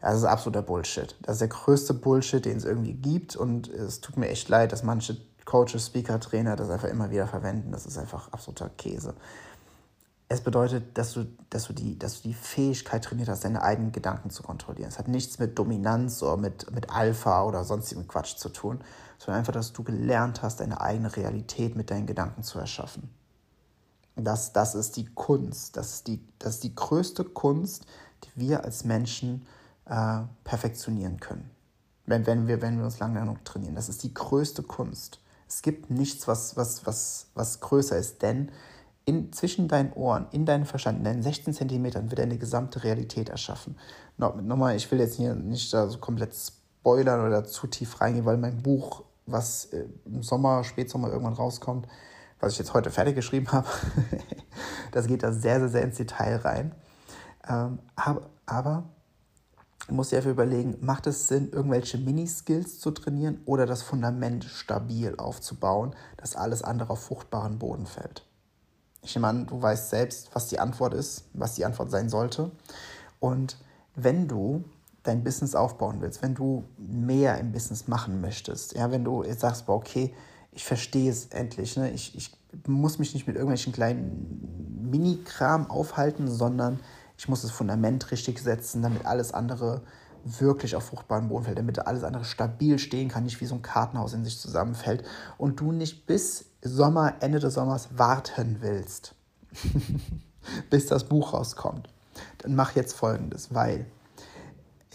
[0.00, 1.16] das ist absoluter Bullshit.
[1.22, 3.36] Das ist der größte Bullshit, den es irgendwie gibt.
[3.36, 7.26] Und es tut mir echt leid, dass manche Coaches, Speaker, Trainer das einfach immer wieder
[7.26, 7.72] verwenden.
[7.72, 9.14] Das ist einfach absoluter Käse.
[10.28, 13.92] Es bedeutet, dass du, dass, du die, dass du die Fähigkeit trainiert hast, deine eigenen
[13.92, 14.88] Gedanken zu kontrollieren.
[14.88, 18.82] Es hat nichts mit Dominanz oder mit, mit Alpha oder sonstigem Quatsch zu tun,
[19.18, 23.10] sondern einfach, dass du gelernt hast, deine eigene Realität mit deinen Gedanken zu erschaffen.
[24.16, 27.84] Das, das ist die Kunst, das ist die, das ist die größte Kunst,
[28.24, 29.46] die wir als Menschen
[29.86, 31.50] äh, perfektionieren können,
[32.06, 33.74] wenn, wenn, wir, wenn wir uns lange genug trainieren.
[33.74, 35.20] Das ist die größte Kunst.
[35.48, 38.50] Es gibt nichts, was, was, was, was größer ist, denn
[39.04, 43.28] in, zwischen deinen Ohren, in deinem Verstand, in deinen 16 Zentimetern wird deine gesamte Realität
[43.28, 43.76] erschaffen.
[44.16, 48.24] No, nochmal, ich will jetzt hier nicht da so komplett spoilern oder zu tief reingehen,
[48.24, 51.86] weil mein Buch, was äh, im Sommer, Spätsommer irgendwann rauskommt,
[52.40, 53.68] was ich jetzt heute fertig geschrieben habe,
[54.92, 56.74] das geht da sehr, sehr, sehr ins Detail rein.
[57.48, 58.84] Ähm, aber, aber
[59.88, 65.94] dir einfach überlegen, macht es Sinn, irgendwelche Mini-Skills zu trainieren oder das Fundament stabil aufzubauen,
[66.16, 68.24] dass alles andere auf fruchtbaren Boden fällt?
[69.04, 72.50] Ich nehme an, du weißt selbst, was die Antwort ist, was die Antwort sein sollte.
[73.20, 73.58] Und
[73.94, 74.64] wenn du
[75.02, 79.40] dein Business aufbauen willst, wenn du mehr im Business machen möchtest, ja, wenn du jetzt
[79.40, 80.12] sagst, boah, okay,
[80.52, 81.90] ich verstehe es endlich, ne?
[81.90, 82.32] ich, ich
[82.66, 86.80] muss mich nicht mit irgendwelchen kleinen Mini-Kram aufhalten, sondern
[87.18, 89.82] ich muss das Fundament richtig setzen, damit alles andere
[90.24, 93.62] wirklich auf fruchtbaren Boden fällt, damit alles andere stabil stehen kann, nicht wie so ein
[93.62, 95.04] Kartenhaus in sich zusammenfällt
[95.36, 99.14] und du nicht bis Sommer, Ende des Sommers warten willst,
[100.70, 101.88] bis das Buch rauskommt,
[102.38, 103.86] dann mach jetzt folgendes, weil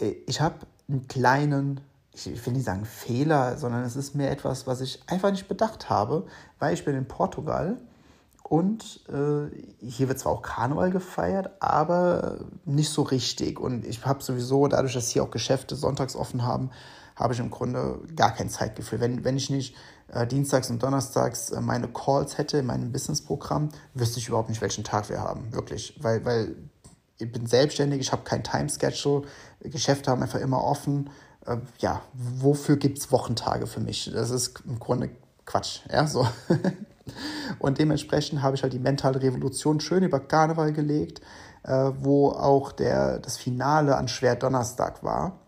[0.00, 0.56] äh, ich habe
[0.88, 1.80] einen kleinen,
[2.12, 5.88] ich will nicht sagen Fehler, sondern es ist mehr etwas, was ich einfach nicht bedacht
[5.88, 6.26] habe,
[6.58, 7.78] weil ich bin in Portugal
[8.42, 13.60] und äh, hier wird zwar auch Karneval gefeiert, aber nicht so richtig.
[13.60, 16.70] Und ich habe sowieso, dadurch, dass hier auch Geschäfte sonntags offen haben,
[17.20, 18.98] habe ich im Grunde gar kein Zeitgefühl.
[18.98, 19.76] Wenn, wenn ich nicht
[20.08, 24.62] äh, dienstags und donnerstags äh, meine Calls hätte in meinem Businessprogramm, wüsste ich überhaupt nicht,
[24.62, 25.52] welchen Tag wir haben.
[25.52, 25.98] Wirklich.
[26.00, 26.56] Weil, weil
[27.18, 29.26] ich bin selbstständig, ich habe kein Time-Schedule,
[29.60, 31.10] Geschäfte haben einfach immer offen.
[31.46, 34.10] Äh, ja, wofür gibt es Wochentage für mich?
[34.12, 35.10] Das ist im Grunde
[35.44, 35.80] Quatsch.
[35.90, 36.26] Ja, so.
[37.58, 41.20] Und dementsprechend habe ich halt die mentale Revolution schön über Karneval gelegt,
[41.64, 45.38] äh, wo auch der, das Finale an Schwerdonnerstag war.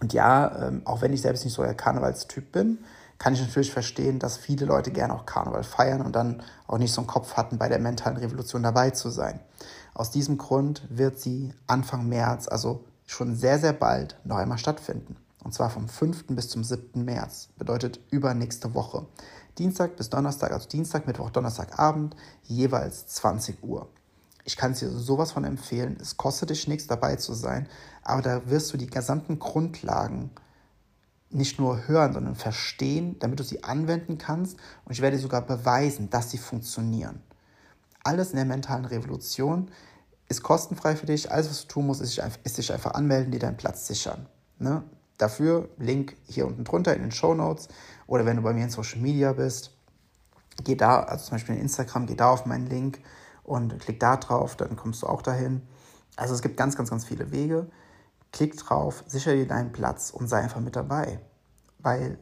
[0.00, 2.78] Und ja, ähm, auch wenn ich selbst nicht so der Karnevalstyp bin,
[3.18, 6.92] kann ich natürlich verstehen, dass viele Leute gerne auch Karneval feiern und dann auch nicht
[6.92, 9.40] so einen Kopf hatten, bei der mentalen Revolution dabei zu sein.
[9.92, 15.16] Aus diesem Grund wird sie Anfang März, also schon sehr, sehr bald, noch einmal stattfinden.
[15.44, 16.28] Und zwar vom 5.
[16.28, 17.04] bis zum 7.
[17.04, 17.48] März.
[17.58, 19.06] Bedeutet übernächste Woche.
[19.58, 23.88] Dienstag bis Donnerstag, also Dienstag, Mittwoch, Donnerstagabend, jeweils 20 Uhr.
[24.50, 25.96] Ich kann es dir sowas von empfehlen.
[26.00, 27.68] Es kostet dich nichts, dabei zu sein,
[28.02, 30.32] aber da wirst du die gesamten Grundlagen
[31.30, 34.58] nicht nur hören, sondern verstehen, damit du sie anwenden kannst.
[34.84, 37.22] Und ich werde sogar beweisen, dass sie funktionieren.
[38.02, 39.70] Alles in der mentalen Revolution
[40.28, 41.30] ist kostenfrei für dich.
[41.30, 44.26] Alles, was du tun musst, ist, ist dich einfach anmelden, dir deinen Platz sichern.
[44.58, 44.82] Ne?
[45.16, 47.68] Dafür Link hier unten drunter in den Show Notes
[48.08, 49.70] oder wenn du bei mir in Social Media bist,
[50.64, 52.98] geh da, also zum Beispiel in Instagram, geh da auf meinen Link
[53.50, 55.62] und klick da drauf, dann kommst du auch dahin.
[56.16, 57.66] Also es gibt ganz, ganz, ganz viele Wege.
[58.32, 61.20] Klick drauf, sicher dir deinen Platz und sei einfach mit dabei.
[61.80, 62.18] Weil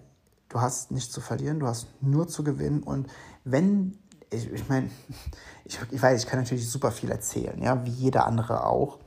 [0.48, 2.82] du hast nichts zu verlieren, du hast nur zu gewinnen.
[2.82, 3.08] Und
[3.44, 3.98] wenn,
[4.30, 4.90] ich, ich meine,
[5.64, 8.98] ich, ich weiß, ich kann natürlich super viel erzählen, ja, wie jeder andere auch.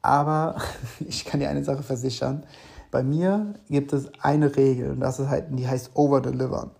[0.00, 0.56] Aber
[1.00, 2.46] ich kann dir eine Sache versichern.
[2.90, 6.70] Bei mir gibt es eine Regel und das ist halt, die heißt over-delivern.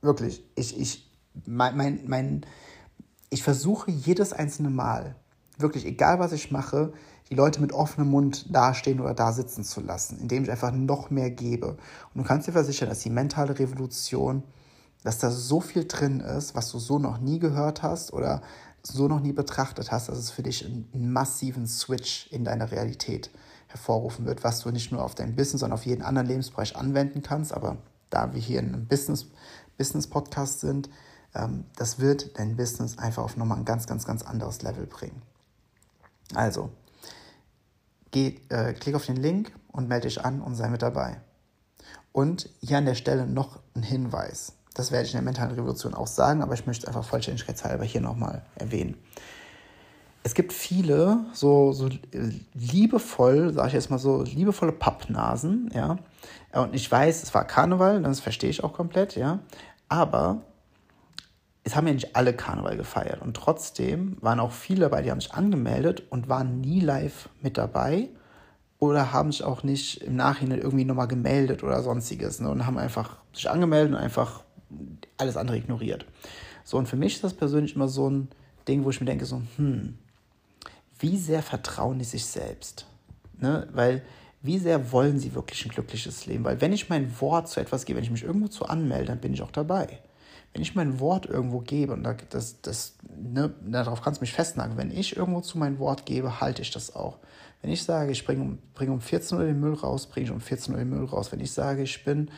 [0.00, 0.42] Wirklich.
[0.54, 1.12] Ich, ich,
[1.44, 2.46] mein, mein, mein,
[3.30, 5.14] ich versuche jedes einzelne Mal,
[5.56, 6.92] wirklich, egal was ich mache,
[7.30, 11.10] die Leute mit offenem Mund dastehen oder da sitzen zu lassen, indem ich einfach noch
[11.10, 11.78] mehr gebe.
[12.12, 14.42] Und du kannst dir versichern, dass die mentale Revolution,
[15.04, 18.42] dass da so viel drin ist, was du so noch nie gehört hast oder
[18.82, 23.30] so noch nie betrachtet hast, dass es für dich einen, massiven Switch in deiner Realität
[23.68, 27.22] hervorrufen wird, was du nicht nur auf dein Business, sondern auf jeden anderen Lebensbereich anwenden
[27.22, 27.52] kannst.
[27.52, 27.76] Aber
[28.08, 29.26] da wir hier in einem Business,
[29.78, 30.90] Business Podcast sind,
[31.32, 35.22] das wird dein Business einfach auf nochmal ein ganz, ganz, ganz anderes Level bringen.
[36.34, 36.70] Also,
[38.10, 41.20] geh, äh, klick auf den Link und melde dich an und sei mit dabei.
[42.12, 44.54] Und hier an der Stelle noch ein Hinweis.
[44.74, 48.00] Das werde ich in der mentalen Revolution auch sagen, aber ich möchte einfach vollständigkeitshalber hier
[48.00, 48.96] nochmal erwähnen.
[50.22, 51.88] Es gibt viele so, so
[52.54, 55.98] liebevoll, sage ich jetzt mal so, liebevolle Pappnasen, ja.
[56.52, 59.38] Und ich weiß, es war Karneval, das verstehe ich auch komplett, ja.
[59.88, 60.42] Aber
[61.64, 63.20] es haben ja nicht alle Karneval gefeiert.
[63.22, 67.58] Und trotzdem waren auch viele dabei, die haben sich angemeldet und waren nie live mit
[67.58, 68.08] dabei
[68.78, 72.78] oder haben sich auch nicht im Nachhinein irgendwie nochmal gemeldet oder sonstiges ne, und haben
[72.78, 74.42] einfach sich angemeldet und einfach
[75.18, 76.06] alles andere ignoriert.
[76.64, 78.28] So, und für mich ist das persönlich immer so ein
[78.66, 79.98] Ding, wo ich mir denke, so, hm,
[80.98, 82.86] wie sehr vertrauen die sich selbst?
[83.38, 83.68] Ne?
[83.72, 84.02] Weil,
[84.42, 86.44] wie sehr wollen sie wirklich ein glückliches Leben?
[86.44, 89.20] Weil, wenn ich mein Wort zu etwas gebe, wenn ich mich irgendwo zu anmelde, dann
[89.20, 90.00] bin ich auch dabei
[90.52, 94.76] wenn ich mein Wort irgendwo gebe, und das, das, ne, darauf kannst du mich festnageln,
[94.76, 97.18] wenn ich irgendwo zu mein Wort gebe, halte ich das auch.
[97.62, 100.32] Wenn ich sage, ich bringe um, bring um 14 Uhr den Müll raus, bringe ich
[100.32, 101.30] um 14 Uhr den Müll raus.
[101.30, 102.30] Wenn ich sage, ich bin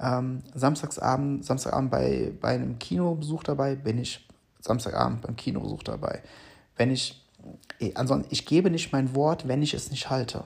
[0.00, 4.26] ähm, Samstagsabend, Samstagabend bei, bei einem Kinobesuch dabei, bin ich
[4.60, 6.22] Samstagabend beim Kinobesuch dabei.
[6.76, 7.22] Wenn ich,
[7.80, 10.44] eh, ansonsten, ich gebe nicht mein Wort, wenn ich es nicht halte.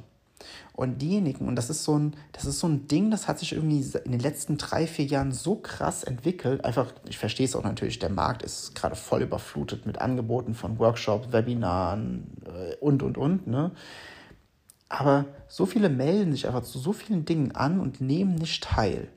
[0.75, 3.53] Und diejenigen, und das ist so ein, das ist so ein Ding, das hat sich
[3.53, 6.65] irgendwie in den letzten drei, vier Jahren so krass entwickelt.
[6.65, 10.79] Einfach, ich verstehe es auch natürlich, der Markt ist gerade voll überflutet mit Angeboten von
[10.79, 13.47] Workshops, Webinaren äh, und, und, und.
[13.47, 13.73] Ne?
[14.89, 19.09] Aber so viele melden sich einfach zu so vielen Dingen an und nehmen nicht teil.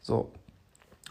[0.00, 0.32] So.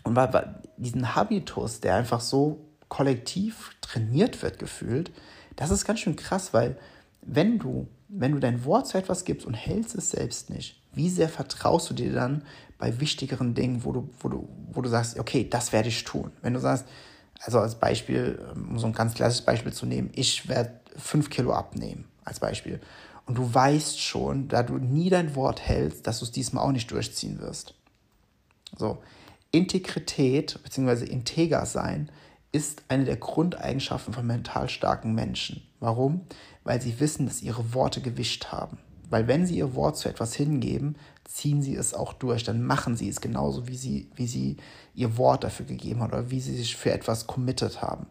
[0.03, 5.11] Und bei diesen Habitus, der einfach so kollektiv trainiert wird, gefühlt,
[5.55, 6.77] das ist ganz schön krass, weil
[7.21, 11.09] wenn du wenn du dein Wort zu etwas gibst und hältst es selbst nicht, wie
[11.09, 12.43] sehr vertraust du dir dann
[12.77, 16.31] bei wichtigeren Dingen, wo du, wo du, wo du sagst, okay, das werde ich tun.
[16.41, 16.85] Wenn du sagst,
[17.39, 21.53] also als Beispiel, um so ein ganz klassisches Beispiel zu nehmen, ich werde fünf Kilo
[21.53, 22.79] abnehmen, als Beispiel.
[23.25, 26.71] Und du weißt schon, da du nie dein Wort hältst, dass du es diesmal auch
[26.71, 27.73] nicht durchziehen wirst.
[28.77, 29.01] So,
[29.51, 31.05] Integrität bzw.
[31.05, 32.11] integer sein
[32.51, 35.63] ist eine der Grundeigenschaften von mental starken Menschen.
[35.85, 36.21] Warum?
[36.63, 38.79] Weil sie wissen, dass ihre Worte Gewicht haben.
[39.11, 40.95] Weil wenn sie ihr Wort zu etwas hingeben,
[41.25, 44.57] ziehen sie es auch durch, dann machen sie es genauso, wie sie, wie sie
[44.95, 48.07] ihr Wort dafür gegeben haben oder wie sie sich für etwas committed haben.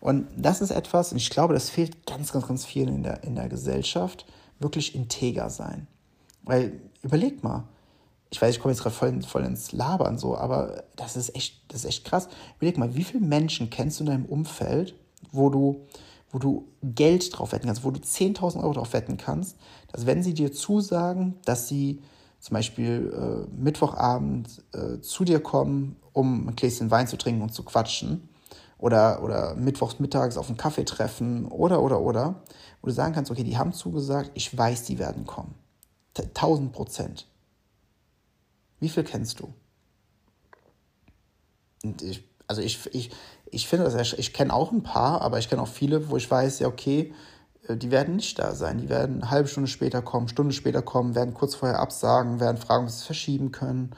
[0.00, 3.22] Und das ist etwas, und ich glaube, das fehlt ganz, ganz, ganz vielen in der,
[3.22, 4.26] in der Gesellschaft,
[4.58, 5.86] wirklich integer sein.
[6.42, 7.68] Weil, überleg mal,
[8.32, 11.62] ich weiß, ich komme jetzt gerade voll, voll ins Labern so, aber das ist echt,
[11.68, 12.28] das ist echt krass.
[12.56, 14.96] Überleg mal, wie viele Menschen kennst du in deinem Umfeld,
[15.30, 15.86] wo du,
[16.32, 19.56] wo du Geld drauf wetten kannst, wo du 10.000 Euro drauf wetten kannst,
[19.92, 22.02] dass wenn sie dir zusagen, dass sie
[22.40, 27.54] zum Beispiel äh, Mittwochabend äh, zu dir kommen, um ein Gläschen Wein zu trinken und
[27.54, 28.28] zu quatschen,
[28.78, 32.42] oder, oder mittwochs mittags auf einen Kaffee treffen, oder, oder, oder,
[32.80, 35.54] wo du sagen kannst, okay, die haben zugesagt, ich weiß, die werden kommen.
[36.18, 37.28] 1000 Prozent.
[38.80, 39.54] Wie viel kennst du?
[41.84, 43.10] Und ich, also ich, ich,
[43.52, 46.28] ich finde das, ich kenne auch ein paar, aber ich kenne auch viele, wo ich
[46.28, 47.14] weiß, ja, okay,
[47.68, 48.78] äh, die werden nicht da sein.
[48.78, 52.56] Die werden eine halbe Stunde später kommen, Stunde später kommen, werden kurz vorher absagen, werden
[52.56, 53.90] fragen, ob sie es verschieben können.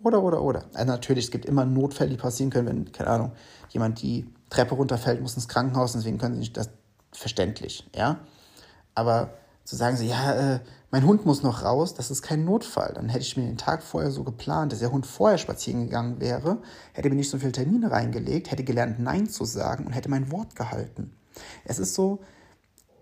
[0.00, 0.64] Oder, oder, oder.
[0.74, 3.32] Also natürlich, es gibt immer Notfälle, die passieren können, wenn, keine Ahnung,
[3.70, 6.70] jemand die Treppe runterfällt, muss ins Krankenhaus, deswegen können sie nicht, das
[7.12, 8.20] verständlich, ja.
[8.94, 9.30] Aber
[9.64, 12.92] zu sagen so, ja, äh, mein Hund muss noch raus, das ist kein Notfall.
[12.94, 16.20] Dann hätte ich mir den Tag vorher so geplant, dass der Hund vorher spazieren gegangen
[16.20, 16.62] wäre,
[16.94, 20.32] hätte mir nicht so viele Termine reingelegt, hätte gelernt, Nein zu sagen und hätte mein
[20.32, 21.12] Wort gehalten.
[21.64, 22.20] Es ist so,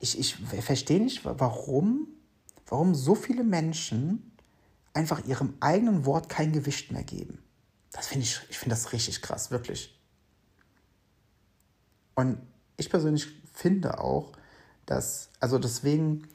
[0.01, 2.09] ich, ich verstehe nicht, warum,
[2.67, 4.33] warum so viele Menschen
[4.93, 7.43] einfach ihrem eigenen Wort kein Gewicht mehr geben.
[7.93, 9.97] Das finde ich, ich finde das richtig krass, wirklich.
[12.15, 12.39] Und
[12.77, 14.33] ich persönlich finde auch,
[14.87, 16.27] dass, also deswegen,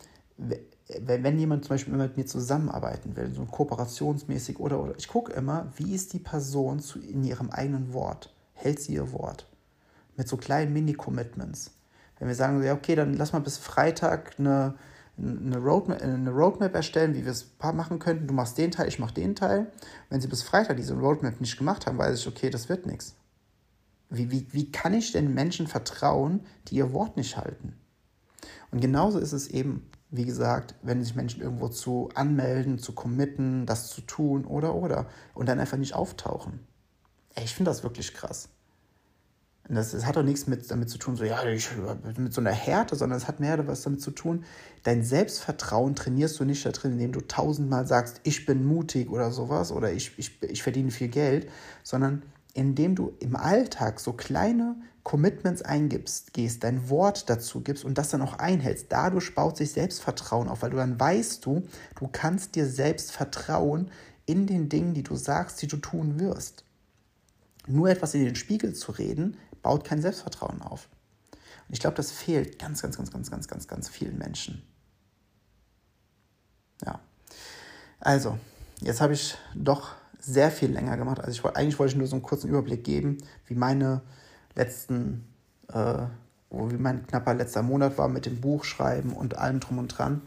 [1.00, 5.72] wenn jemand zum Beispiel mit mir zusammenarbeiten will, so kooperationsmäßig oder, oder, ich gucke immer,
[5.76, 8.34] wie ist die Person zu, in ihrem eigenen Wort?
[8.54, 9.48] Hält sie ihr Wort?
[10.18, 11.72] Mit so kleinen Mini-Commitments.
[12.20, 14.76] Wenn wir sagen, ja, okay, dann lass mal bis Freitag eine,
[15.18, 18.28] eine, Roadmap, eine Roadmap erstellen, wie wir es machen könnten.
[18.28, 19.72] Du machst den Teil, ich mach den Teil.
[20.10, 23.16] Wenn sie bis Freitag diese Roadmap nicht gemacht haben, weiß ich, okay, das wird nichts.
[24.10, 27.74] Wie, wie, wie kann ich denn Menschen vertrauen, die ihr Wort nicht halten?
[28.72, 33.66] Und genauso ist es eben, wie gesagt, wenn sich Menschen irgendwo zu anmelden, zu committen,
[33.66, 36.60] das zu tun oder oder und dann einfach nicht auftauchen.
[37.34, 38.50] Ey, ich finde das wirklich krass.
[39.70, 41.70] Und das, das hat doch nichts mit, damit zu tun, so ja, ich,
[42.18, 44.44] mit so einer Härte, sondern es hat mehr was damit zu tun.
[44.84, 49.32] Dein Selbstvertrauen trainierst du nicht da drin, indem du tausendmal sagst, ich bin mutig oder
[49.32, 51.48] sowas oder ich, ich, ich verdiene viel Geld,
[51.84, 57.98] sondern indem du im Alltag so kleine Commitments eingibst, gehst, dein Wort dazu gibst und
[57.98, 58.88] das dann auch einhältst.
[58.90, 61.64] Dadurch baut sich Selbstvertrauen auf, weil du dann weißt du,
[62.00, 63.90] du kannst dir selbst vertrauen
[64.26, 66.64] in den Dingen, die du sagst, die du tun wirst.
[67.68, 70.88] Nur etwas in den Spiegel zu reden, baut kein Selbstvertrauen auf.
[71.68, 74.64] Und ich glaube, das fehlt ganz, ganz, ganz, ganz, ganz, ganz, ganz vielen Menschen.
[76.86, 77.00] Ja.
[78.00, 78.38] Also,
[78.82, 81.20] jetzt habe ich doch sehr viel länger gemacht.
[81.20, 84.02] Also ich, eigentlich wollte ich nur so einen kurzen Überblick geben, wie meine
[84.56, 85.26] letzten,
[85.74, 86.04] äh,
[86.50, 90.22] wie mein knapper letzter Monat war mit dem Buchschreiben und allem drum und dran.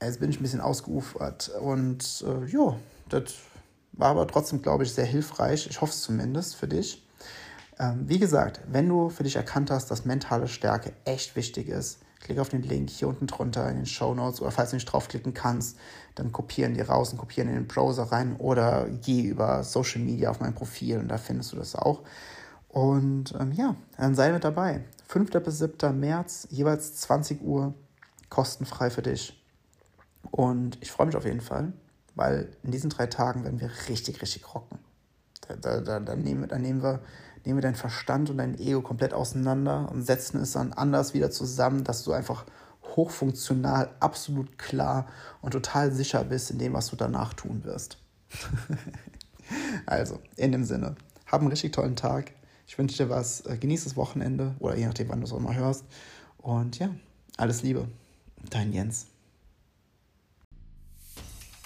[0.00, 2.76] Jetzt bin ich ein bisschen ausgeufert und äh, ja,
[3.08, 3.34] das
[3.92, 5.66] war aber trotzdem, glaube ich, sehr hilfreich.
[5.68, 7.04] Ich hoffe es zumindest für dich.
[7.80, 11.98] Ähm, wie gesagt, wenn du für dich erkannt hast, dass mentale Stärke echt wichtig ist,
[12.20, 14.86] Klick auf den Link hier unten drunter in den Show Notes oder falls du nicht
[14.86, 15.78] draufklicken kannst,
[16.16, 20.30] dann kopieren die raus und kopieren in den Browser rein oder geh über Social Media
[20.30, 22.02] auf mein Profil und da findest du das auch.
[22.68, 24.84] Und ähm, ja, dann sei mit dabei.
[25.06, 25.30] 5.
[25.42, 25.98] bis 7.
[25.98, 27.74] März, jeweils 20 Uhr,
[28.28, 29.42] kostenfrei für dich.
[30.30, 31.72] Und ich freue mich auf jeden Fall,
[32.14, 34.78] weil in diesen drei Tagen werden wir richtig, richtig rocken.
[35.46, 37.00] Da, da, da, da nehmen, da nehmen wir
[37.48, 41.30] nehmen wir deinen Verstand und dein Ego komplett auseinander und setzen es dann anders wieder
[41.30, 42.44] zusammen, dass du einfach
[42.94, 45.06] hochfunktional, absolut klar
[45.40, 47.96] und total sicher bist in dem, was du danach tun wirst.
[49.86, 52.32] also, in dem Sinne, hab einen richtig tollen Tag.
[52.66, 55.38] Ich wünsche dir was, äh, genieß das Wochenende oder je nachdem, wann du es auch
[55.38, 55.86] immer hörst.
[56.36, 56.90] Und ja,
[57.38, 57.88] alles Liebe.
[58.50, 59.06] Dein Jens.